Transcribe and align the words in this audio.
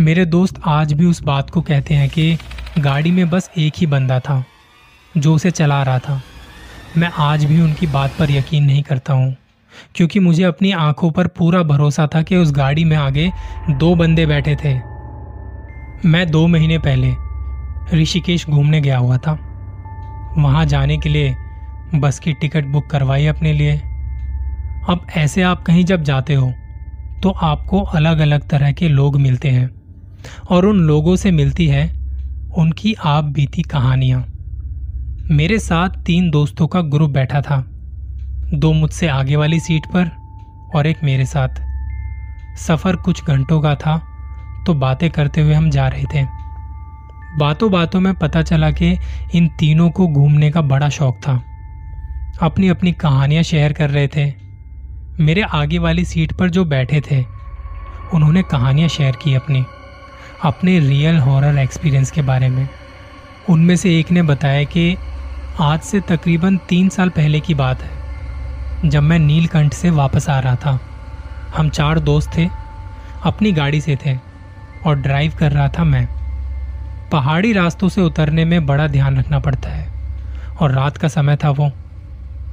मेरे 0.00 0.24
दोस्त 0.24 0.60
आज 0.64 0.92
भी 0.92 1.06
उस 1.06 1.22
बात 1.22 1.50
को 1.50 1.60
कहते 1.60 1.94
हैं 1.94 2.08
कि 2.08 2.36
गाड़ी 2.78 3.10
में 3.10 3.28
बस 3.30 3.50
एक 3.58 3.72
ही 3.76 3.86
बंदा 3.86 4.18
था, 4.20 4.44
जो 5.14 5.34
उसे 5.34 5.50
चला 5.50 5.82
रहा 5.82 5.98
था। 5.98 6.20
मैं 6.96 7.10
आज 7.18 7.44
भी 7.44 7.60
उनकी 7.60 7.86
बात 7.86 8.12
पर 8.18 8.30
यकीन 8.30 8.64
नहीं 8.64 8.82
करता 8.82 9.12
हूँ, 9.12 9.34
क्योंकि 9.94 10.20
मुझे 10.20 10.42
अपनी 10.42 10.70
आँखों 10.72 11.10
पर 11.10 11.26
पूरा 11.28 11.62
भरोसा 11.62 12.06
था 12.06 12.22
कि 12.22 12.36
उस 12.36 12.52
गाड़ी 12.52 12.84
में 12.84 12.96
आगे 12.96 13.30
दो 13.70 13.94
बंदे 13.94 14.24
बैठे 14.26 14.54
थे। 14.56 14.72
मैं 16.08 16.26
दो 16.30 16.46
महीने 16.46 16.78
पहले 16.78 17.12
ऋषिकेश 17.96 18.46
घूमने 18.46 18.80
गया 18.80 18.98
हुआ 18.98 19.16
था। 19.16 19.32
वहाँ 20.38 20.64
जाने 20.66 20.96
के 20.98 21.08
लिए 21.08 21.34
बस 21.94 22.18
की 22.18 22.32
टिकट 22.32 22.66
बुक 22.66 22.86
करवाई 22.86 23.26
अपने 23.26 23.52
लिए। 23.52 23.76
अब 24.88 25.06
ऐसे 25.16 25.42
आप 25.42 25.62
कहीं 25.62 25.84
जब 25.84 26.02
जाते 26.02 26.34
हो 26.34 26.50
तो 27.22 27.30
आपको 27.42 27.80
अलग 27.82 28.18
अलग 28.18 28.48
तरह 28.48 28.72
के 28.72 28.88
लोग 28.88 29.16
मिलते 29.16 29.48
हैं। 29.48 29.68
और 30.50 30.66
उन 30.66 30.80
लोगों 30.80 31.16
से 31.16 31.30
मिलती 31.30 31.66
है 31.66 31.88
उनकी 32.58 32.94
आप 33.04 33.24
बीती 33.24 33.62
कहानियाँ। 33.62 34.24
मेरे 35.30 35.58
साथ 35.58 35.88
तीन 36.06 36.30
दोस्तों 36.30 36.66
का 36.66 36.80
ग्रुप 36.80 37.10
बैठा 37.10 37.40
था। 37.40 37.64
दो 38.54 38.72
मुझसे 38.72 39.08
आगे 39.08 39.36
वाली 39.36 39.60
सीट 39.60 39.86
पर 39.86 40.10
और 40.76 40.86
एक 40.86 41.04
मेरे 41.04 41.24
साथ। 41.24 41.60
सफ़र 42.58 42.96
कुछ 42.96 43.24
घंटों 43.24 43.60
का 43.60 43.74
था 43.74 43.96
तो 44.66 44.74
बातें 44.74 45.10
करते 45.10 45.40
हुए 45.40 45.54
हम 45.54 45.70
जा 45.70 45.88
रहे 45.88 46.04
थे। 46.04 46.24
बातों 47.38 47.70
बातों 47.72 48.00
में 48.00 48.14
पता 48.14 48.42
चला 48.42 48.70
कि 48.70 48.96
इन 49.34 49.48
तीनों 49.48 49.90
को 49.90 50.08
घूमने 50.08 50.50
का 50.50 50.60
बड़ा 50.62 50.88
शौक 50.88 51.16
था। 51.16 51.42
अपनी 52.42 52.68
अपनी 52.68 52.92
कहानियाँ 52.92 53.42
शेयर 53.42 53.72
कर 53.72 53.90
रहे 53.90 54.08
थे। 54.08 54.32
मेरे 55.20 55.42
आगे 55.42 55.78
वाली 55.78 56.04
सीट 56.04 56.32
पर 56.32 56.50
जो 56.50 56.64
बैठे 56.64 57.00
थे, 57.00 57.24
उन्होंने 58.14 58.42
कहानियाँ 58.42 58.88
शेयर 58.88 59.16
की 59.16 59.34
अपनी। 59.34 59.64
अपने 60.44 60.78
रियल 60.78 61.18
हॉरर 61.18 61.58
एक्सपीरियंस 61.58 62.10
के 62.10 62.22
बारे 62.22 62.48
में। 62.48 62.68
उनमें 63.48 63.74
से 63.76 63.98
एक 63.98 64.10
ने 64.10 64.22
बताया 64.22 64.62
कि 64.64 64.96
आज 65.60 65.80
से 65.80 66.00
तकरीबन 66.00 66.56
तीन 66.68 66.88
साल 66.88 67.08
पहले 67.08 67.40
की 67.40 67.54
बात 67.54 67.82
है, 67.82 68.88
जब 68.90 69.02
मैं 69.02 69.18
नीलकंठ 69.18 69.72
से 69.72 69.90
वापस 69.90 70.28
आ 70.30 70.38
रहा 70.40 70.54
था। 70.56 70.78
हम 71.56 71.68
चार 71.68 71.98
दोस्त 71.98 72.30
थे, 72.36 72.48
अपनी 73.24 73.52
गाड़ी 73.52 73.80
से 73.80 73.98
थे 74.06 74.16
और 74.86 74.96
ड्राइव 74.96 75.32
कर 75.38 75.52
रहा 75.52 75.68
था 75.68 75.84
मैं। 75.84 76.06
पहाड़ी 77.10 77.52
रास्तों 77.52 77.88
से 77.88 78.00
उतरने 78.00 78.44
में 78.44 78.66
बड़ा 78.66 78.86
ध्यान 78.86 79.18
रखना 79.18 79.38
पड़ता 79.38 79.70
है 79.70 79.86
और 80.60 80.72
रात 80.72 80.96
का 80.96 81.08
समय 81.08 81.36
था 81.36 81.50
वो। 81.50 81.70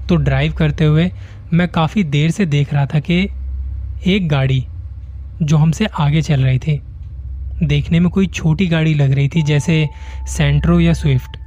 तो 0.09 0.16
ड्राइव 0.16 0.53
करते 0.53 0.85
हुए 0.85 1.11
मैं 1.53 1.67
काफ़ी 1.67 2.03
देर 2.03 2.31
से 2.31 2.45
देख 2.45 2.73
रहा 2.73 2.85
था 2.85 2.99
कि 2.99 3.23
एक 4.07 4.27
गाड़ी 4.29 4.66
जो 5.41 5.57
हमसे 5.57 5.85
आगे 5.99 6.22
चल 6.22 6.44
रही 6.44 6.59
थी 6.59 6.81
देखने 7.63 8.00
में 8.00 8.09
कोई 8.09 8.27
छोटी 8.27 8.67
गाड़ी 8.67 8.94
लग 8.94 9.11
रही 9.11 9.27
थी, 9.27 9.41
जैसे 9.41 9.89
सेंट्रो 10.27 10.80
या 10.80 10.94
स्विफ्ट 10.94 11.38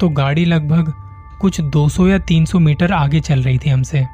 तो 0.00 0.08
गाड़ी 0.08 0.44
लगभग 0.44 0.92
कुछ 1.40 1.60
200 1.60 2.08
या 2.08 2.18
300 2.18 2.58
मीटर 2.58 2.92
आगे 2.92 3.20
चल 3.20 3.42
रही 3.42 3.58
थी 3.58 3.70
हमसे। 3.70 4.06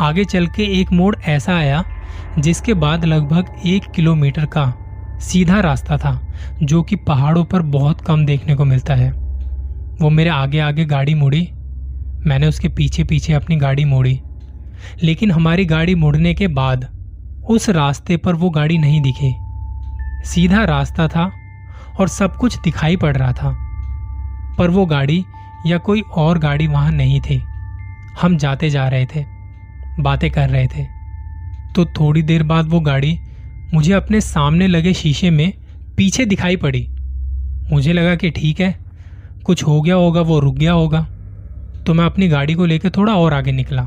आगे 0.00 0.24
चल 0.24 0.46
के 0.46 0.80
एक 0.80 0.92
मोड़ 0.92 1.16
ऐसा 1.16 1.56
आया, 1.56 1.84
जिसके 2.38 2.74
बाद 2.74 3.04
लगभग 3.04 3.44
एक 3.66 3.82
किलोमीटर 3.84 4.44
का 4.44 4.74
सीधा 5.20 5.60
रास्ता 5.60 5.96
था, 5.96 6.32
जो 6.62 6.82
कि 6.82 6.96
पहाड़ों 6.96 7.44
पर 7.44 7.62
बहुत 7.62 8.00
कम 8.00 8.26
देखने 8.26 8.54
को 8.54 8.64
मिलता 8.64 8.94
है। 8.94 9.10
वो 10.02 10.10
मेरे 10.10 10.30
आगे 10.30 10.58
आगे 10.58 10.84
गाड़ी 10.84 11.14
मुड़ी। 11.14 11.48
मैंने 12.26 12.46
उसके 12.46 12.68
पीछे 12.68 13.04
पीछे 13.04 13.32
अपनी 13.32 13.56
गाड़ी 13.56 13.84
मोड़ी। 13.84 14.20
लेकिन 15.02 15.30
हमारी 15.30 15.64
गाड़ी 15.64 15.94
मुड़ने 15.94 16.34
के 16.34 16.48
बाद 16.48 16.88
उस 17.50 17.70
रास्ते 17.70 18.16
पर 18.16 18.34
वो 18.34 18.50
गाड़ी 18.50 18.78
नहीं 18.78 19.02
दिखी। 19.02 19.34
सीधा 20.24 20.64
रास्ता 20.64 21.08
था 21.08 21.32
और 22.00 22.08
सब 22.08 22.36
कुछ 22.36 22.60
दिखाई 22.60 22.96
पड़ 22.96 23.16
रहा 23.16 23.32
था। 23.32 23.56
पर 24.58 24.70
वो 24.70 24.86
गाड़ी 24.86 25.24
या 25.66 25.78
कोई 25.78 26.00
और 26.00 26.38
गाड़ी 26.38 26.66
वहाँ 26.66 26.92
नहीं 26.92 27.20
थी। 27.20 27.42
हम 28.22 28.36
जाते 28.36 28.70
जा 28.70 28.88
रहे 28.88 29.06
थे, 29.06 29.24
बातें 30.00 30.30
कर 30.30 30.48
रहे 30.48 30.66
थे। 30.66 30.84
तो 31.74 31.84
थोड़ी 31.84 32.22
देर 32.22 32.42
बाद 32.42 32.68
वो 32.68 32.80
गाड़ी 32.80 33.20
मुझे 33.74 33.92
अपने 33.92 34.20
सामने 34.20 34.66
लगे 34.66 34.92
शीशे 34.92 35.30
में 35.30 35.52
पीछे 35.96 36.24
दिखाई 36.24 36.56
पड़ी। 36.56 36.88
मुझे 37.72 37.92
लगा 37.92 38.14
कि 38.14 38.30
ठीक 38.30 38.60
है, 38.60 38.78
कुछ 39.44 39.64
हो 39.64 39.82
गया 39.82 39.94
होगा, 39.94 40.20
वो 40.20 40.38
रुक 40.40 40.54
गया 40.54 40.72
होगा। 40.72 41.06
तो 41.86 41.94
मैं 41.94 42.04
अपनी 42.04 42.28
गाड़ी 42.28 42.54
को 42.54 42.66
लेकर 42.66 42.90
थोड़ा 42.90 43.12
और 43.12 43.34
आगे 43.34 43.52
निकला। 43.52 43.82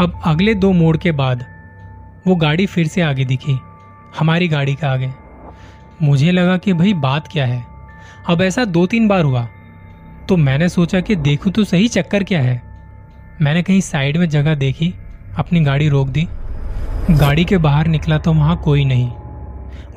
अब 0.00 0.20
अगले 0.24 0.54
दो 0.54 0.72
मोड़ 0.72 0.96
के 0.96 1.12
बाद 1.12 1.44
वो 2.26 2.36
गाड़ी 2.36 2.66
फिर 2.66 2.86
से 2.86 3.02
आगे 3.02 3.24
दिखी, 3.24 3.58
हमारी 4.18 4.48
गाड़ी 4.48 4.74
के 4.74 4.86
आगे। 4.86 5.21
मुझे 6.02 6.32
लगा 6.32 6.56
कि 6.56 6.72
भाई 6.72 6.94
बात 6.94 7.28
क्या 7.28 7.46
है। 7.46 7.64
अब 8.28 8.42
ऐसा 8.42 8.64
दो 8.64 8.86
तीन 8.86 9.08
बार 9.08 9.24
हुआ। 9.24 9.48
तो 10.28 10.36
मैंने 10.36 10.68
सोचा 10.68 11.00
कि 11.00 11.16
देखूँ 11.16 11.52
तो 11.52 11.64
सही 11.64 11.88
चक्कर 11.88 12.24
क्या 12.24 12.40
है। 12.40 12.62
मैंने 13.42 13.62
कहीं 13.62 13.80
साइड 13.80 14.16
में 14.16 14.28
जगह 14.28 14.54
देखी, 14.54 14.94
अपनी 15.36 15.60
गाड़ी 15.60 15.88
रोक 15.88 16.08
दी। 16.08 16.28
गाड़ी 17.10 17.44
के 17.44 17.58
बाहर 17.58 17.86
निकला 17.86 18.18
तो 18.18 18.32
वहाँ 18.32 18.56
कोई 18.56 18.84
नहीं। 18.84 19.10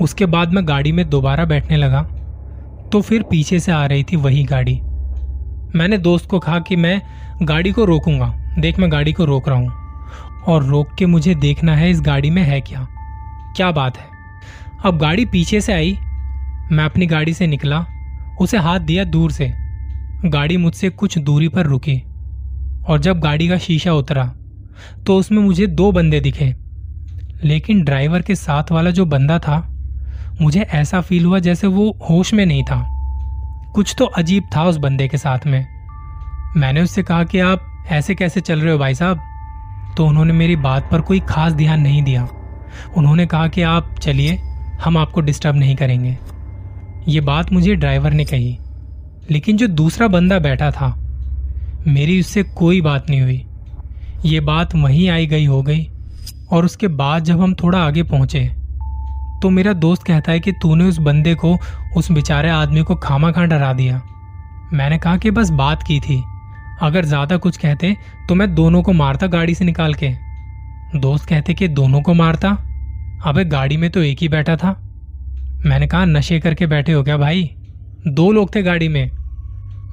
उसके 0.02 0.26
बाद 0.26 0.54
मैं 0.54 0.68
गाड़ी 0.68 0.92
में 0.92 1.10
दोबारा 1.10 1.46
बैठने 1.46 1.78
लगा। 1.78 2.02
तो 2.92 3.02
फिर 3.02 3.24
पीछे 3.24 3.60
से 3.60 3.72
आ 3.72 3.86
रही 3.86 4.04
थी 4.04 4.16
वही 4.16 4.44
गाड़ी। 4.44 4.80
मैंने 5.76 5.98
दोस्त 5.98 6.30
को 6.30 6.40
कहा 6.40 6.60
कि 6.60 6.76
मैं 6.76 7.02
गाड़ी 7.42 7.72
को 7.72 7.86
रोकूँगा। 7.86 8.34
देख 8.60 8.80
मैं 8.80 8.92
गाड़ी 8.92 9.14
को 9.14 9.26
रोक 9.26 9.50
रहा 9.50 9.58
हूँ। 9.58 9.74
और 10.48 10.64
रोक 10.64 10.96
के 11.00 11.06
मुझे 11.06 11.36
देखना 11.36 11.76
है 11.76 11.90
इस 11.90 12.02
गाड़ी 12.02 12.30
में 12.30 12.44
है 12.44 12.62
क्या। 12.62 12.88
क्या 13.58 13.72
बात 13.72 13.98
है। 13.98 14.15
अब 14.86 14.98
गाड़ी 14.98 15.26
पीछे 15.26 15.62
से 15.62 15.74
आई। 15.74 15.98
मैं 16.72 16.86
अपनी 16.86 17.06
गाड़ी 17.06 17.34
से 17.34 17.48
निकला। 17.48 17.86
उसे 18.42 18.58
हाथ 18.58 18.80
दिया 18.80 19.04
दूर 19.04 19.32
से। 19.32 19.54
गाड़ी 20.26 20.58
मुझसे 20.58 20.90
कुछ 20.90 21.18
दूरी 21.18 21.48
पर 21.48 21.66
रुकी। 21.66 22.04
और 22.88 23.00
जब 23.00 23.20
गाड़ी 23.20 23.48
का 23.48 23.58
शीशा 23.58 23.94
उतरा 23.94 24.34
तो 25.08 25.18
उसमें 25.18 25.44
मुझे 25.44 25.68
दो 25.68 25.92
बंदे 25.92 26.20
दिखे। 26.20 26.56
लेकिन 27.44 27.84
ड्राइवर 27.84 28.22
के 28.22 28.36
साथ 28.36 28.72
वाला 28.72 28.90
जो 28.90 29.06
बंदा 29.06 29.40
था, 29.40 29.76
मुझे 30.42 30.62
ऐसा 30.62 31.02
फील 31.02 31.26
हुआ 31.26 31.40
जैसे 31.40 31.68
वो 31.68 32.00
होश 32.10 32.34
में 32.34 32.46
नहीं 32.46 32.64
था। 32.64 32.86
कुछ 33.76 33.96
तो 34.00 34.06
अजीब 34.06 34.44
था 34.56 34.64
उस 34.64 34.78
बंदे 34.78 35.08
के 35.08 35.18
साथ 35.18 35.40
में। 35.48 35.68
मैंने 36.58 36.82
उससे 36.82 37.04
कहा 37.04 37.24
कि 37.24 37.40
आप 37.40 37.86
ऐसे 37.88 38.16
कैसे 38.16 38.42
चल 38.42 38.60
रहे 38.60 38.74
हो 38.74 38.80
भाई 38.80 38.96
साहब? 38.96 39.20
तो 39.98 40.06
उन्होंने 40.06 40.34
मेरी 40.34 40.56
बात 40.56 40.90
पर 40.92 41.02
कोई 41.02 41.20
खास 41.20 41.54
ध्यान 41.54 41.82
नहीं 41.82 42.04
दिया। 42.04 42.28
उन्होंने 42.98 43.26
कहा 43.26 43.48
कि 43.48 43.62
आप 43.62 43.96
चलिए। 44.00 44.52
हम 44.84 44.98
आपको 44.98 45.22
डिस्टर्ब 45.22 45.56
नहीं 45.56 45.76
करेंगे। 45.76 46.18
ये 47.08 47.22
बात 47.22 47.52
मुझे 47.54 47.76
ड्राइवर 47.76 48.12
ने 48.12 48.26
कही, 48.26 48.58
लेकिन 49.32 49.58
जो 49.58 49.68
दूसरा 49.68 50.08
बंदा 50.08 50.40
बैठा 50.40 50.70
था, 50.72 50.94
मेरी 51.88 52.20
उससे 52.20 52.44
कोई 52.56 52.82
बात 52.82 53.10
नहीं 53.10 53.22
हुई। 53.22 53.46
ये 54.26 54.40
बात 54.42 54.76
वहीं 54.76 55.10
आई 55.10 55.26
गई, 55.28 55.46
हो 55.46 55.62
गई, 55.62 55.88
और 56.52 56.66
उसके 56.66 56.88
बाद 56.90 57.24
जब 57.24 57.42
हम 57.42 57.54
थोड़ा 57.54 57.80
आगे 57.80 58.04
पहुँचे 58.04 58.50
तो 59.42 59.50
मेरा 59.50 59.74
दोस्त 59.76 60.04
कहता 60.04 60.32
है 60.32 60.40
कि 60.40 60.52
तूने 60.52 60.84
उस 60.84 60.98
बंदे 61.00 61.34
को, 61.36 61.58
उस 61.98 62.12
बेचारे 62.12 62.50
आदमी 62.50 62.84
को 62.84 62.96
खामा 62.98 63.32
खा 63.32 63.44
डरा 63.46 63.72
दिया। 63.74 64.02
मैंने 64.74 64.98
कहा 64.98 65.18
कि 65.18 65.32
बस 65.32 65.50
बात 65.52 65.84
की 65.84 66.00
थी। 66.00 66.24
अगर 66.82 67.06
ज़्यादा 67.06 67.38
कुछ 67.38 67.58
कहते 67.58 67.96
तो 68.30 68.36
मैं 68.36 68.54
दोनों 68.56 68.82
को 68.84 68.94
मारता 68.94 69.28
गाड़ी 69.28 69.56
से 69.56 69.66
निकाल 69.66 69.94
के। 69.94 70.12
दोस्त 70.96 71.28
कहते 71.30 71.54
कि 71.54 71.68
दोनों 71.70 72.02
को 72.02 72.14
मारता? 72.14 72.58
अबे 73.26 73.44
गाड़ी 73.46 73.78
में 73.78 73.90
तो 73.90 74.00
एक 74.00 74.18
ही 74.22 74.28
बैठा 74.30 74.56
था। 74.56 74.72
मैंने 75.66 75.88
कहा, 75.88 76.06
नशे 76.06 76.40
करके 76.40 76.66
बैठे 76.68 76.92
हो 76.92 77.04
क्या 77.04 77.18
भाई? 77.18 77.44
दो 78.08 78.32
लोग 78.32 78.54
थे 78.56 78.62
गाड़ी 78.64 78.88
में। 78.88 79.12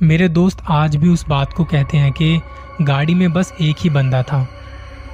मेरे 0.03 0.28
दोस्त 0.28 0.62
आज 0.70 0.97
भी 0.97 1.09
उस 1.09 1.25
बात 1.28 1.53
को 1.53 1.65
कहते 1.65 1.98
हैं 1.98 2.12
कि 2.12 2.41
गाड़ी 2.82 3.15
में 3.15 3.32
बस 3.32 3.53
एक 3.60 3.76
ही 3.81 3.91
बंदा 3.91 4.22
था, 4.22 4.47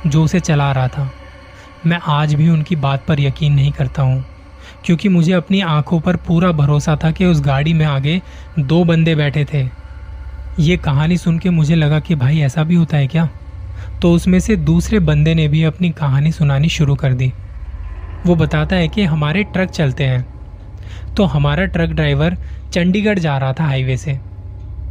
जो 0.06 0.24
उसे 0.24 0.40
चला 0.40 0.70
रहा 0.72 0.88
था। 0.88 1.10
मैं 1.86 2.00
आज 2.06 2.34
भी 2.34 2.48
उनकी 2.48 2.76
बात 2.76 3.06
पर 3.06 3.20
यकीन 3.20 3.52
नहीं 3.52 3.72
करता 3.72 4.02
हूँ, 4.02 4.24
क्योंकि 4.84 5.08
मुझे 5.08 5.32
अपनी 5.32 5.60
आँखों 5.60 6.00
पर 6.00 6.16
पूरा 6.16 6.52
भरोसा 6.52 6.98
था 7.04 7.10
कि 7.10 7.24
उस 7.24 7.40
गाड़ी 7.40 7.74
में 7.74 7.86
आगे 7.86 8.20
दो 8.58 8.84
बंदे 8.84 9.14
बैठे 9.14 9.44
थे। 9.44 9.68
ये 10.60 10.76
कहानी 10.76 11.16
सुन 11.16 11.38
के 11.38 11.50
मुझे 11.50 11.74
लगा 11.74 12.00
कि 12.00 12.14
भाई 12.14 12.40
ऐसा 12.40 12.64
भी 12.64 12.74
होता 12.74 12.96
है 12.96 13.06
क्या? 13.06 13.28
तो 14.02 14.12
उसमें 14.12 14.40
से 14.40 14.56
दूसरे 14.56 14.98
बंदे 14.98 15.34
ने 15.34 15.48
भी 15.48 15.62
अपनी 15.64 15.90
कहानी 15.90 16.32
सुनानी 16.32 16.68
शुरू 16.68 16.94
कर 16.94 17.12
दी। 17.12 17.32
वो 18.26 18.34
बताता 18.34 18.76
है 18.76 18.88
कि 18.88 19.04
हमारे 19.04 19.42
ट्रक 19.44 19.70
चलते 19.70 20.04
हैं। 20.04 21.14
तो 21.14 21.24
हमारा 21.24 21.64
ट्रक 21.64 21.90
ड्राइवर 21.90 22.36
चंडीगढ़ 22.72 23.18
जा 23.18 23.38
रहा 23.38 23.52
था 23.52 23.64
हाईवे 23.64 23.96
से। 23.96 24.18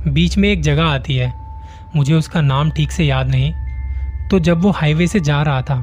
बीच 0.07 0.37
में 0.37 0.49
एक 0.49 0.61
जगह 0.61 0.83
आती 0.83 1.15
है। 1.15 1.33
मुझे 1.95 2.13
उसका 2.13 2.41
नाम 2.41 2.71
ठीक 2.71 2.91
से 2.91 3.03
याद 3.03 3.29
नहीं। 3.29 3.53
तो 4.29 4.39
जब 4.39 4.61
वो 4.61 4.71
हाईवे 4.71 5.07
से 5.07 5.19
जा 5.19 5.41
रहा 5.41 5.61
था, 5.61 5.75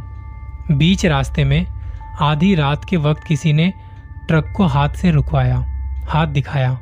बीच 0.70 1.06
रास्ते 1.06 1.44
में 1.44 1.66
आधी 2.20 2.54
रात 2.54 2.84
के 2.84 2.96
वक्त 2.96 3.24
किसी 3.24 3.52
ने 3.52 3.72
ट्रक 4.28 4.52
को 4.56 4.66
हाथ 4.66 4.88
से 4.88 5.10
रुकवाया, 5.10 5.56
हाथ 6.08 6.26
दिखाया। 6.26 6.78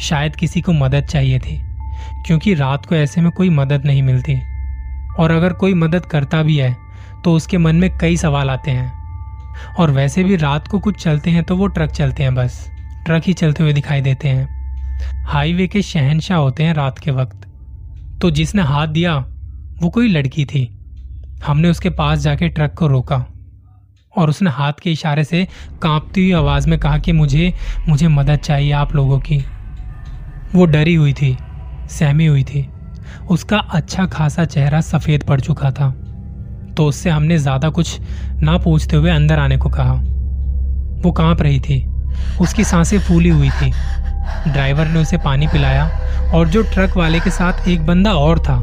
शायद 0.00 0.36
किसी 0.36 0.60
को 0.60 0.72
मदद 0.72 1.04
चाहिए 1.04 1.38
थी, 1.38 1.60
क्योंकि 2.26 2.54
रात 2.54 2.86
को 2.86 2.94
ऐसे 2.94 3.20
में 3.20 3.30
कोई 3.30 3.50
मदद 3.50 3.84
नहीं 3.84 4.02
मिलती। 4.02 4.38
और 5.18 5.30
अगर 5.30 5.52
कोई 5.52 5.74
मदद 5.74 6.06
करता 6.06 6.42
भी 6.42 6.56
है 6.56 6.76
तो 7.24 7.32
उसके 7.32 7.58
मन 7.58 7.76
में 7.76 7.90
कई 7.98 8.16
सवाल 8.16 8.50
आते 8.50 8.70
हैं। 8.70 9.01
और 9.78 9.90
वैसे 9.90 10.24
भी 10.24 10.36
रात 10.36 10.68
को 10.68 10.78
कुछ 10.78 11.02
चलते 11.02 11.30
हैं 11.30 11.44
तो 11.44 11.56
वो 11.56 11.66
ट्रक 11.66 11.90
चलते 11.90 12.22
हैं 12.22 12.34
बस। 12.34 12.70
ट्रक 13.06 13.22
ही 13.26 13.32
चलते 13.32 13.62
हुए 13.62 13.72
दिखाई 13.72 14.00
देते 14.00 14.28
हैं। 14.28 14.62
हाईवे 15.26 15.66
के 15.66 15.82
शहनशाह 15.82 16.38
होते 16.38 16.62
हैं 16.62 16.74
रात 16.74 16.98
के 16.98 17.10
वक्त। 17.10 17.46
तो 18.22 18.30
जिसने 18.30 18.62
हाथ 18.62 18.86
दिया, 18.86 19.16
वो 19.80 19.90
कोई 19.90 20.08
लड़की 20.08 20.44
थी। 20.44 20.78
हमने 21.46 21.68
उसके 21.68 21.90
पास 21.90 22.18
जाके 22.18 22.48
ट्रक 22.48 22.74
को 22.74 22.86
रोका 22.86 23.26
और 24.16 24.30
उसने 24.30 24.50
हाथ 24.50 24.72
के 24.82 24.92
इशारे 24.92 25.24
से 25.24 25.48
कांपती 25.82 26.20
हुई 26.20 26.32
आवाज़ 26.32 26.70
में 26.70 26.78
कहा 26.78 26.98
कि 26.98 27.12
मुझे 27.12 27.54
मुझे 27.88 28.08
मदद 28.08 28.36
चाहिए 28.36 28.72
आप 28.72 28.94
लोगों 28.94 29.18
की। 29.18 29.44
वो 30.54 30.66
डरी 30.66 30.94
हुई 30.94 31.12
थी, 31.12 31.36
सहमी 31.90 32.26
हुई 32.26 32.44
थी। 32.44 32.68
उसका 33.30 33.58
अच्छा 33.58 34.06
खासा 34.06 34.44
चेहरा 34.44 34.80
सफ़ेद 34.80 35.22
पड़ 35.22 35.40
चुका 35.40 35.70
था। 35.70 36.01
तो 36.76 36.86
उससे 36.86 37.10
हमने 37.10 37.38
ज़्यादा 37.38 37.68
कुछ 37.70 37.98
ना 38.42 38.56
पूछते 38.58 38.96
हुए 38.96 39.10
अंदर 39.10 39.38
आने 39.38 39.56
को 39.56 39.70
कहा। 39.70 39.94
वो 41.02 41.12
काँप 41.12 41.42
रही 41.42 41.60
थी। 41.60 41.84
उसकी 42.40 42.64
साँसें 42.64 42.98
फूली 42.98 43.28
हुई 43.28 43.50
थी। 43.50 43.70
ड्राइवर 44.46 44.88
ने 44.88 45.00
उसे 45.00 45.16
पानी 45.18 45.46
पिलाया 45.46 45.86
और 46.34 46.48
जो 46.48 46.62
ट्रक 46.64 46.96
वाले 46.96 47.20
के 47.20 47.30
साथ 47.30 47.68
एक 47.68 47.86
बंदा 47.86 48.12
और 48.14 48.38
था, 48.38 48.60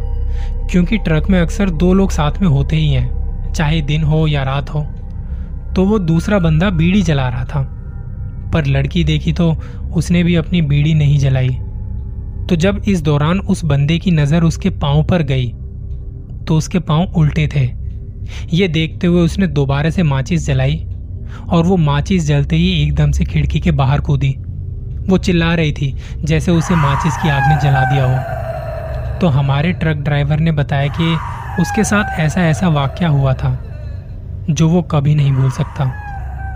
क्योंकि 0.71 0.97
ट्रक 0.97 1.29
में 1.29 1.39
अक्सर 1.41 1.69
दो 1.71 1.93
लोग 1.93 2.11
साथ 2.11 2.41
में 2.41 2.47
होते 2.47 2.75
ही 2.75 2.89
हैं, 2.89 3.51
चाहे 3.53 3.81
दिन 3.81 4.03
हो 4.03 4.25
या 4.27 4.43
रात 4.43 4.69
हो 4.69 4.85
तो 5.69 5.85
वो 5.85 5.99
दूसरा 5.99 6.39
बंदा 6.39 6.69
बीड़ी 6.69 7.01
जला 7.01 7.27
रहा 7.29 7.45
था। 7.45 7.61
पर 8.53 8.65
लड़की 8.67 9.03
देखी 9.03 9.33
तो 9.33 9.51
उसने 9.95 10.23
भी 10.23 10.35
अपनी 10.35 10.61
बीड़ी 10.61 10.93
नहीं 10.93 11.17
जलाई। 11.19 11.49
तो 12.49 12.55
जब 12.55 12.81
इस 12.87 13.01
दौरान 13.01 13.39
उस 13.39 13.63
बंदे 13.65 13.97
की 13.99 14.11
नज़र 14.11 14.43
उसके 14.43 14.69
पाँव 14.79 15.03
पर 15.03 15.23
गई 15.23 15.47
तो 16.47 16.57
उसके 16.57 16.79
पाँव 16.81 17.13
उल्टे 17.15 17.47
थे। 17.47 17.65
ये 18.53 18.67
देखते 18.67 19.07
हुए 19.07 19.21
उसने 19.21 19.47
दोबारा 19.49 19.89
से 19.89 20.03
माचिस 20.03 20.45
जलाई 20.45 20.77
और 21.49 21.63
वो 21.65 21.77
माचिस 21.77 22.27
जलते 22.27 22.55
ही 22.55 22.71
एकदम 22.83 23.11
से 23.11 23.25
खिड़की 23.25 23.59
के 23.59 23.71
बाहर 23.73 24.01
कूदी। 24.01 24.35
वो 25.09 25.17
चिल्ला 25.17 25.53
रही 25.53 25.71
थी, 25.71 25.95
जैसे 26.23 26.51
उसे 26.51 26.75
माचिस 26.75 27.17
की 27.17 27.29
आग 27.29 27.49
ने 27.49 27.61
जला 27.61 27.83
दिया 27.85 28.05
हो। 28.05 29.19
तो 29.19 29.27
हमारे 29.29 29.71
ट्रक 29.73 29.97
ड्राइवर 29.97 30.39
ने 30.39 30.51
बताया 30.51 30.87
कि 30.99 31.61
उसके 31.61 31.83
साथ 31.83 32.19
ऐसा 32.19 32.41
ऐसा 32.41 32.67
वाक्य 32.69 33.05
हुआ 33.07 33.33
था, 33.33 33.51
जो 34.49 34.69
वो 34.69 34.81
कभी 34.81 35.15
नहीं 35.15 35.31
भूल 35.31 35.49
सकता। 35.51 35.91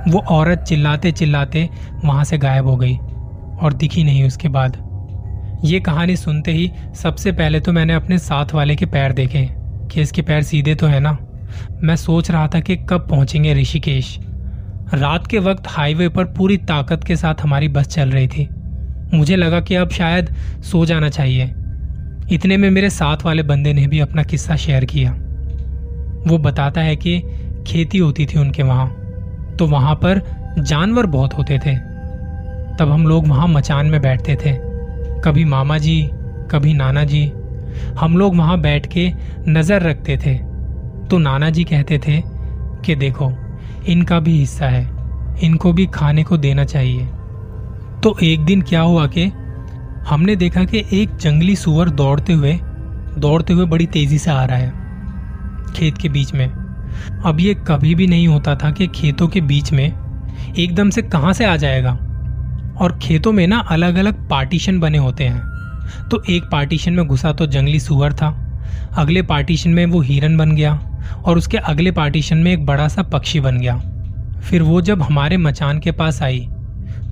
वो 0.08 0.20
औरत 0.32 0.60
चिल्लाते 0.60 1.12
चिल्लाते 1.12 1.68
वहाँ 2.06 2.24
से 2.24 2.38
गायब 2.38 2.68
हो 2.68 2.76
गई 2.76 2.96
और 2.96 3.74
दिखी 3.74 4.04
नहीं 4.04 4.24
उसके 4.28 4.48
बाद। 4.50 4.78
ये 5.66 5.80
कहानी 5.80 6.16
सुनते 6.16 6.52
ही 6.52 6.72
सबसे 6.96 7.32
पहले 7.32 7.60
तो 7.60 7.72
मैंने 7.72 7.94
अपने 7.94 8.18
साथ 8.18 8.54
वाले 8.54 8.76
के 8.76 8.86
पैर 8.86 9.14
देखे, 9.14 9.48
कि 9.92 10.02
इसके 10.02 10.22
पैर 10.22 10.42
सीधे 10.44 10.76
तो 10.76 10.88
है 10.88 11.00
ना? 11.00 11.18
मैं 11.84 11.96
सोच 11.96 12.32
रहा 12.32 12.48
था 12.48 12.60
कि 12.60 12.76
कब 12.90 13.08
पहुँचेंगे 13.10 13.54
ऋषिकेश। 13.54 14.18
रात 14.94 15.28
के 15.28 15.40
वक्त 15.40 15.64
हाईवे 15.68 16.10
पर 16.10 16.26
पूरी 16.26 16.58
ताकत 16.58 17.04
के 17.04 17.16
साथ 17.16 17.42
हमारी 17.42 17.68
बस 17.68 17.88
चल 17.88 18.10
रही 18.10 18.28
थी। 18.28 18.48
मुझे 19.14 19.36
लगा 19.36 19.60
कि 19.62 19.76
अब 19.76 19.90
शायद 19.90 20.34
सो 20.64 20.86
जाना 20.86 21.10
चाहिए। 21.10 21.54
इतने 22.32 22.58
में 22.58 22.70
मेरे 22.70 22.90
साथ 22.90 23.26
वाले 23.26 23.44
बंदे 23.44 23.74
ने 23.74 23.88
भी 23.88 24.00
अपना 24.00 24.24
किस्सा 24.24 24.56
शेयर 24.56 24.86
किया। 24.86 25.12
वो 26.28 26.38
बताता 26.38 26.82
है 26.82 26.96
कि 26.96 27.20
खेती 27.68 27.98
होती 27.98 28.26
थी 28.26 28.40
उनके 28.40 28.64
वहाँ 28.64 28.88
तो 29.60 29.68
वहाँ 29.68 29.96
पर 29.96 30.22
जानवर 30.60 31.06
बहुत 31.06 31.34
होते 31.34 31.60
थे। 31.60 31.76
तब 32.78 32.90
हम 32.92 33.08
लोग 33.08 33.28
वहाँ 33.28 33.48
मचान 33.48 33.86
में 33.86 34.02
बैठते 34.02 34.36
थे। 34.36 34.54
कभी 35.22 35.46
मामा 35.46 35.78
जी, 35.78 36.10
कभी 36.52 36.74
नाना 36.74 37.04
जी। 37.04 37.26
हम 38.00 38.18
लोग 38.18 38.36
वहाँ 38.36 38.60
बैठ 38.62 38.88
के 38.88 39.12
नज़र 39.48 39.82
रखते 39.82 40.18
थे। 40.18 40.36
तो 41.10 41.18
नाना 41.18 41.50
जी 41.50 41.64
कहते 41.64 41.98
थे 41.98 42.22
कि 42.86 42.96
देखो, 42.96 43.32
इनका 43.88 44.20
भी 44.20 44.38
हिस्सा 44.40 44.66
है, 44.66 44.88
इनको 45.44 45.74
भी 45.74 45.86
खाने 45.86 46.24
को 46.24 46.38
देना 46.38 46.64
चाहिए। 46.66 47.06
तो 48.04 48.16
एक 48.24 48.46
दिन 48.46 48.62
क्या 48.62 48.82
हुआ 48.82 49.08
कि 49.08 49.26
हमने 50.08 50.36
देखा 50.36 50.64
कि 50.64 50.84
एक 50.94 51.16
जंगली 51.16 51.56
सुअर 51.56 51.90
दौड़ते 51.90 52.34
हुए 52.34 52.54
दौड़ते 53.18 53.54
हुए 53.54 53.66
बड़ी 53.66 53.86
तेज़ी 53.86 54.18
से 54.18 54.32
आ 54.32 54.44
रहा 54.46 54.58
है, 54.58 54.72
खेत 55.74 55.98
के 55.98 56.10
बीच 56.10 56.34
में। 56.34 56.48
अब 57.26 57.40
ये 57.40 57.54
कभी 57.68 57.94
भी 57.96 58.08
नहीं 58.08 58.28
होता 58.28 58.56
था 58.56 58.72
कि 58.72 58.88
खेतों 58.88 59.28
के 59.28 59.42
बीच 59.42 59.72
में 59.74 60.54
एकदम 60.58 60.90
से 60.90 61.02
कहाँ 61.02 61.34
से 61.34 61.46
आ 61.46 61.56
जाएगा। 61.56 61.92
और 62.76 62.98
खेतों 63.02 63.32
में 63.32 63.46
ना 63.48 63.60
अलग 63.72 63.96
अलग 63.96 64.28
पार्टीशन 64.30 64.80
बने 64.80 64.98
होते 64.98 65.24
हैं। 65.24 66.08
तो 66.10 66.22
एक 66.30 66.44
पार्टीशन 66.44 66.94
में 66.94 67.06
घुसा 67.08 67.32
तो 67.32 67.46
जंगली 67.48 67.80
सुअर 67.80 68.14
था, 68.14 68.30
अगले 68.94 69.22
पार्टीशन 69.22 69.70
में 69.70 69.86
वो 69.86 70.02
हिरन 70.02 70.38
बन 70.38 70.52
गया 70.52 70.74
और 71.26 71.38
उसके 71.38 71.58
अगले 71.58 71.92
पार्टीशन 71.92 72.38
में 72.38 72.52
एक 72.52 72.66
बड़ा 72.66 72.88
सा 72.88 73.04
पक्षी 73.04 73.40
बन 73.40 73.58
गया। 73.58 73.78
फिर 74.44 74.62
वो 74.62 74.82
जब 74.82 75.02
हमारे 75.02 75.38
मचान 75.38 75.80
के 75.80 75.92
पास 75.92 76.22
आई 76.22 76.48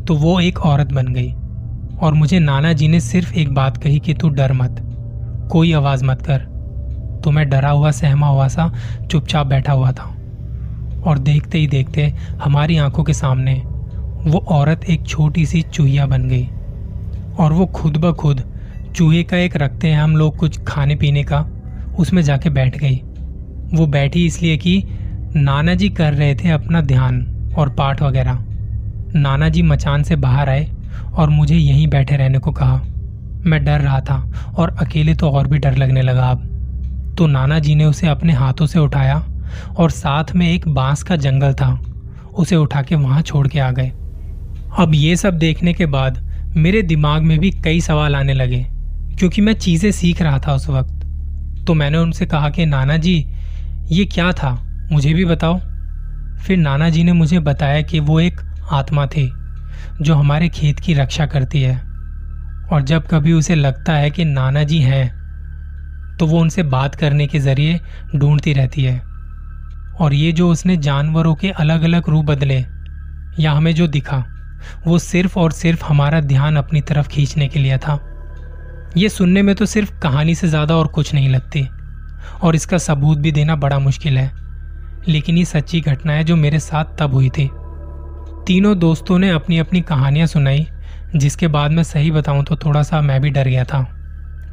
तो 0.08 0.16
वो 0.16 0.40
एक 0.40 0.60
औरत 0.60 0.92
बन 0.94 1.08
गई। 1.08 1.32
और 2.00 2.14
मुझे 2.14 2.40
नाना 2.40 2.74
जी 2.74 2.88
ने 2.88 3.00
सिर्फ़ 3.00 3.34
एक 3.34 3.54
बात 3.54 3.78
कही 3.78 4.00
कि 4.00 4.14
तू 4.14 4.30
डर 4.30 4.54
मत, 4.54 4.82
कोई 5.52 5.74
आवाज़ 5.74 6.06
मत 6.06 6.22
कर। 6.22 6.38
तो 7.24 7.32
मैं 7.32 7.50
डरा 7.50 7.70
हुआ, 7.70 7.92
सहमा 7.92 8.28
हुआ 8.28 8.48
सा, 8.48 8.74
चुपचाप 9.12 9.48
बैठा 9.48 9.74
हुआ 9.74 9.92
था। 9.92 10.16
और 11.06 11.20
देखते 11.20 11.58
ही 11.58 11.68
देखते 11.68 12.14
हमारी 12.44 12.78
आँखों 12.78 13.04
के 13.04 13.14
सामने 13.14 13.54
वो 14.22 14.46
औरत 14.48 14.86
एक 14.86 15.08
छोटी 15.08 15.46
सी 15.46 15.62
चूहिया 15.62 16.06
बन 16.06 16.28
गई। 16.28 16.48
और 17.40 17.54
वो 17.54 17.66
खुद 17.66 17.98
ब 17.98 18.14
खुद 18.14 18.44
चूहे 18.96 19.24
का 19.24 19.38
एक 19.38 19.56
रखते 19.56 19.88
हैं 19.88 20.02
हम 20.02 20.18
लोग 20.18 20.38
कुछ 20.38 20.64
खाने 20.64 20.96
पीने 20.96 21.24
का, 21.24 21.46
उसमें 22.00 22.22
जाके 22.22 22.50
बैठ 22.50 22.78
गई। 22.78 23.02
वो 23.74 23.86
बैठी 23.88 24.26
इसलिए 24.26 24.58
कि 24.58 24.84
नाना 25.36 25.74
जी 25.74 25.90
कर 25.90 26.14
रहे 26.14 26.36
थे 26.36 26.50
अपना 26.50 26.82
ध्यान 26.82 27.26
और 27.58 27.70
पाठ 27.70 28.02
वगैरह। 28.02 28.40
नाना 29.16 29.50
जी 29.50 29.62
मचान 29.62 30.04
से 30.04 30.16
बाहर 30.16 30.50
आए 30.50 30.68
और 31.14 31.30
मुझे 31.30 31.56
यहीं 31.56 31.88
बैठे 31.88 32.16
रहने 32.16 32.40
को 32.40 32.52
कहा। 32.52 32.82
मैं 33.46 33.64
डर 33.66 33.82
रहा 33.82 34.00
था 34.02 34.16
और 34.58 34.76
अकेले 34.80 35.16
तो 35.16 35.30
और 35.30 35.48
भी 35.48 35.58
डर 35.58 35.78
लगने 35.78 36.02
लगा 36.02 36.30
अब। 36.32 37.16
तो 37.18 37.28
नाना 37.28 37.60
जी 37.60 37.76
ने 37.76 37.86
उसे 37.86 38.08
अपने 38.08 38.34
हाथों 38.34 38.66
से 38.66 38.80
उठाया 38.80 39.24
और 39.78 39.92
साथ 39.92 40.36
में 40.36 40.48
एक 40.48 40.68
बाँस 40.68 41.04
का 41.04 41.16
जंगल 41.16 41.54
था, 41.54 41.74
उसे 42.34 42.56
उठा 42.56 42.82
के 42.82 42.96
वहाँ 42.96 43.22
छोड़ 43.22 43.48
के 43.48 43.60
आ 43.60 43.72
गए। 43.72 43.92
अब 44.80 44.92
ये 44.96 45.16
सब 45.16 45.38
देखने 45.38 45.74
के 45.74 45.86
बाद 45.86 46.20
मेरे 46.56 46.82
दिमाग 46.82 47.22
में 47.22 47.38
भी 47.40 47.52
कई 47.54 47.82
सवाल 47.82 48.16
आने 48.16 48.34
लगे, 48.34 48.66
क्योंकि 49.20 49.42
मैं 49.42 49.54
चीज़ें 49.54 49.92
सीख 49.92 50.22
रहा 50.22 50.40
था 50.40 50.54
उस 50.54 50.70
वक्त। 50.70 51.66
तो 51.68 51.74
मैंने 51.74 51.98
उनसे 51.98 52.26
कहा 52.26 52.50
कि 52.50 52.66
नाना 52.66 52.98
जी 52.98 53.26
ये 53.92 54.04
क्या 54.06 54.32
था? 54.32 54.52
मुझे 54.92 55.14
भी 55.14 55.26
बताओ। 55.26 55.60
फिर 56.44 56.58
नाना 56.58 56.90
जी 56.90 57.04
ने 57.04 57.14
मुझे 57.14 57.40
बताया 57.40 57.82
कि 57.82 58.00
वो 58.00 58.20
एक 58.20 58.40
आत्मा 58.72 59.06
थी, 59.06 59.26
जो 60.02 60.16
हमारे 60.16 60.50
खेत 60.50 60.80
की 60.80 60.94
रक्षा 60.94 61.26
करती 61.26 61.62
है। 61.62 61.76
और 62.72 62.82
जब 62.82 63.08
कभी 63.08 63.34
उसे 63.34 63.56
लगता 63.56 63.94
है 63.94 64.12
कि 64.12 64.26
नाना 64.26 64.64
जी 64.64 64.80
हैं 64.80 65.10
तो 66.20 66.26
वो 66.28 66.40
उनसे 66.40 66.64
बात 66.64 66.96
करने 66.96 67.28
के 67.28 67.40
ज़रिए 67.40 67.80
ढूंढती 68.16 68.54
रहती 68.54 68.84
है। 68.84 68.98
और 70.00 70.14
ये 70.14 70.32
जो 70.32 70.50
उसने 70.50 70.78
जानवरों 70.78 71.36
के 71.36 71.50
अलग 71.50 71.84
अलग 71.84 72.10
रूप 72.10 72.26
बदले, 72.26 72.66
या 73.40 73.52
हमें 73.52 73.74
जो 73.76 73.88
दिखा, 73.88 74.24
वो 74.88 75.00
सिर्फ़ 75.00 75.40
और 75.40 75.52
सिर्फ़ 75.52 75.86
हमारा 75.86 76.20
ध्यान 76.22 76.56
अपनी 76.56 76.82
तरफ़ 76.82 77.08
खींचने 77.08 77.48
के 77.48 77.60
लिए 77.60 77.78
था। 77.78 78.00
ये 78.98 79.10
सुनने 79.10 79.42
में 79.42 79.56
तो 79.56 79.66
सिर्फ़ 79.66 80.00
कहानी 80.00 80.36
से 80.36 80.48
ज़्यादा 80.48 80.76
और 80.76 80.88
कुछ 80.88 81.14
नहीं 81.14 81.30
लगती। 81.30 81.68
और 82.44 82.56
इसका 82.56 82.78
सबूत 82.78 83.18
भी 83.18 83.32
देना 83.32 83.56
बड़ा 83.56 83.80
मुश्किल 83.80 84.18
है। 84.18 84.32
लेकिन 85.08 85.38
ये 85.38 85.46
सच्ची 85.46 85.82
घटना 85.82 86.14
है 86.14 86.24
जो 86.24 86.36
मेरे 86.36 86.60
साथ 86.60 86.98
तब 87.00 87.14
हुई 87.14 87.30
थी। 87.30 87.50
तीनों 88.48 88.78
दोस्तों 88.80 89.18
ने 89.20 89.30
अपनी 89.30 89.58
अपनी 89.58 89.82
कहानियाँ 89.82 90.28
सुनाई, 90.28 90.68
जिसके 91.16 91.48
बाद 91.48 91.72
मैं 91.72 91.84
सही 91.84 92.12
बताऊँ 92.12 92.44
तो 92.44 92.56
थोड़ा 92.56 92.84
सा 92.84 93.02
मैं 93.02 93.20
भी 93.22 93.30
डर 93.30 93.48
गया 93.48 93.64
था, 93.64 93.82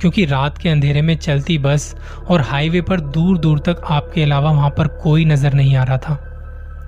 क्योंकि 0.01 0.25
रात 0.25 0.59
के 0.59 0.69
अंधेरे 0.69 1.03
में 1.03 1.17
चलती 1.17 1.59
बस 1.59 1.95
और 2.29 2.41
हाईवे 2.41 2.81
पर 2.81 3.01
दूर 3.01 3.39
दूर 3.39 3.59
तक 3.59 3.83
आपके 3.87 4.23
अलावा 4.23 4.51
वहाँ 4.51 4.71
पर 4.71 4.89
कोई 5.03 5.25
नज़र 5.25 5.55
नहीं 5.55 5.77
आ 5.77 5.85
रहा 5.85 5.99
था। 5.99 6.19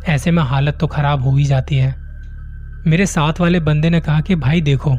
ऐसे 0.08 0.30
में 0.30 0.42
हालत 0.42 0.78
तो 0.80 0.86
खराब 0.86 1.22
हो 1.22 1.36
ही 1.36 1.44
जाती 1.44 1.76
है। 1.76 1.94
मेरे 2.86 3.06
साथ 3.06 3.40
वाले 3.40 3.60
बंदे 3.60 3.90
ने 3.90 4.00
कहा 4.00 4.20
कि, 4.20 4.34
भाई 4.34 4.60
देखो, 4.60 4.96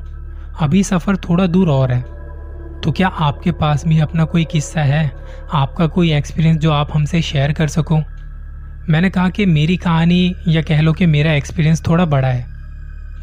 अभी 0.62 0.84
सफ़र 0.84 1.18
थोड़ा 1.20 1.46
दूर 1.48 1.70
और 1.70 1.92
है। 1.92 2.04
तो 2.84 2.92
क्या 2.92 3.08
आपके 3.08 3.52
पास 3.52 3.86
भी 3.86 4.00
अपना 4.00 4.24
कोई 4.26 4.46
किस्सा 4.46 4.82
है? 4.82 5.12
आपका 5.54 5.88
कोई 5.88 6.14
एक्सपीरियंस 6.14 6.58
जो 6.58 6.72
आप 6.72 6.90
हमसे 6.94 7.22
शेयर 7.22 7.52
कर 7.54 7.68
सको? 7.68 7.98
मैंने 8.90 9.10
कहा 9.10 9.30
कि 9.30 9.46
मेरी 9.46 9.78
कहानी 9.78 10.36
या 10.48 10.62
कह 10.62 10.82
लो 10.82 10.94
कि 10.94 11.06
मेरा 11.06 11.34
एक्सपीरियंस 11.34 11.88
थोड़ा 11.88 12.06
बड़ा 12.06 12.28
है। 12.28 12.46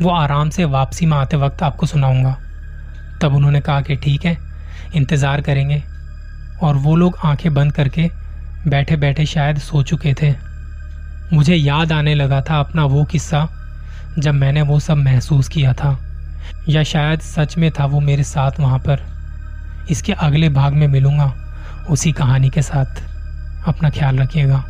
वो 0.03 0.11
आराम 0.11 0.51
से 0.51 0.65
वापसी 0.65 1.07
में 1.07 1.17
आते 1.17 1.37
वक्त 1.37 1.63
आपको 1.63 1.87
सुनाऊँगा। 1.87 2.37
तब 3.23 3.35
उन्होंने 3.35 3.61
कहा 3.61 3.81
कि 3.81 3.97
ठीक 3.97 4.25
है, 4.25 4.39
इंतज़ार 4.95 5.41
करेंगे। 5.41 5.83
और 6.63 6.75
वो 6.75 6.97
लोग 6.97 7.19
आँखें 7.25 7.55
बंद 7.55 7.73
करके 7.73 8.11
बैठे 8.69 8.97
बैठे 8.97 9.27
शायद 9.27 9.59
सो 9.59 9.83
चुके 9.83 10.15
थे। 10.23 10.35
मुझे 11.33 11.55
याद 11.55 11.93
आने 11.93 12.15
लगा 12.15 12.41
था 12.41 12.61
अपना 12.61 12.85
वो 12.85 13.05
किस्सा, 13.05 13.49
जब 14.19 14.35
मैंने 14.35 14.63
वो 14.63 14.81
सब 14.81 14.97
महसूस 14.97 15.49
किया 15.49 15.73
था। 15.73 15.99
या 16.69 16.83
शायद 16.83 17.21
सच 17.21 17.59
में 17.59 17.71
था 17.71 17.87
वो 17.87 18.01
मेरे 18.01 18.23
साथ 18.23 18.61
वहाँ 18.61 18.79
पर। 18.79 19.18
इसके 19.91 20.13
अगले 20.13 20.49
भाग 20.49 20.73
में 20.73 20.89
मिलूँगा 20.89 21.35
उसी 21.91 22.13
कहानी 22.13 22.51
के 22.51 22.63
साथ। 22.63 23.03
अपना 23.69 23.91
ख्याल 23.91 24.19
रखिएगा। 24.19 24.65